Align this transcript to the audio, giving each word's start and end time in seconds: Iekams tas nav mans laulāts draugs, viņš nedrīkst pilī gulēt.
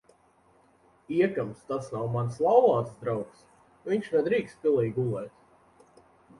Iekams 1.17 1.61
tas 1.67 1.89
nav 1.97 2.07
mans 2.15 2.41
laulāts 2.47 2.97
draugs, 3.03 3.45
viņš 3.93 4.11
nedrīkst 4.17 4.61
pilī 4.67 4.91
gulēt. 4.99 6.05